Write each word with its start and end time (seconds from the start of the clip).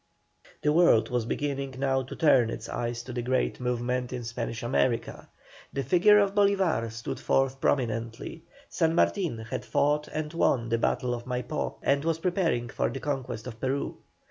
The 0.63 0.73
world 0.73 1.11
was 1.11 1.27
beginning 1.27 1.75
now 1.77 2.01
to 2.01 2.15
turn 2.15 2.49
its 2.49 2.67
eyes 2.67 3.03
to 3.03 3.13
the 3.13 3.21
great 3.21 3.59
movement 3.59 4.11
in 4.11 4.23
Spanish 4.23 4.63
America. 4.63 5.29
The 5.73 5.83
figure 5.83 6.17
of 6.17 6.33
Bolívar 6.33 6.91
stood 6.91 7.19
forth 7.19 7.61
prominently. 7.61 8.41
San 8.67 8.95
Martin 8.95 9.37
had 9.37 9.63
fought 9.63 10.07
and 10.07 10.33
won 10.33 10.69
the 10.69 10.79
Battle 10.79 11.13
of 11.13 11.25
Maipó, 11.25 11.75
and 11.83 12.03
was 12.03 12.17
preparing 12.17 12.67
for 12.69 12.89
the 12.89 12.99
conquest 12.99 13.45
of 13.45 13.59
Peru. 13.61 13.97